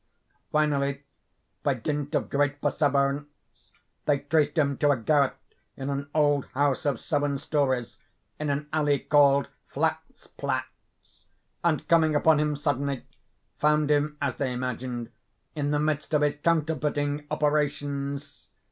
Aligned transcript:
Finally, 0.51 1.03
by 1.61 1.75
dint 1.75 2.15
of 2.15 2.27
great 2.31 2.59
perseverance, 2.59 3.69
they 4.05 4.17
traced 4.17 4.57
him 4.57 4.75
to 4.75 4.89
a 4.89 4.97
garret 4.97 5.35
in 5.77 5.91
an 5.91 6.09
old 6.15 6.45
house 6.55 6.87
of 6.87 6.99
seven 6.99 7.37
stories, 7.37 7.99
in 8.39 8.49
an 8.49 8.67
alley 8.73 8.97
called 8.97 9.47
Flatzplatz,—and, 9.67 11.87
coming 11.87 12.15
upon 12.15 12.39
him 12.39 12.55
suddenly, 12.55 13.05
found 13.59 13.91
him, 13.91 14.17
as 14.19 14.37
they 14.37 14.51
imagined, 14.53 15.11
in 15.53 15.69
the 15.69 15.77
midst 15.77 16.15
of 16.15 16.23
his 16.23 16.35
counterfeiting 16.37 17.27
operations. 17.29 18.49